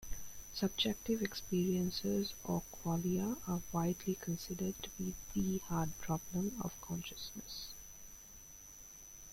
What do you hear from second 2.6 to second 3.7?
qualia are